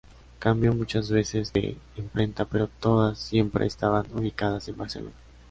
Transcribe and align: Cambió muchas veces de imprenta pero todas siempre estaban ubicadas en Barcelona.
Cambió 0.39 0.73
muchas 0.73 1.11
veces 1.11 1.53
de 1.53 1.77
imprenta 1.95 2.45
pero 2.45 2.67
todas 2.67 3.19
siempre 3.19 3.67
estaban 3.67 4.07
ubicadas 4.17 4.67
en 4.67 4.77
Barcelona. 4.77 5.11